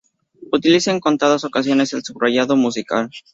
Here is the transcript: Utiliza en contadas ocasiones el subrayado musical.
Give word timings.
Utiliza 0.51 0.89
en 0.89 0.99
contadas 0.99 1.43
ocasiones 1.43 1.93
el 1.93 2.03
subrayado 2.03 2.55
musical. 2.55 3.11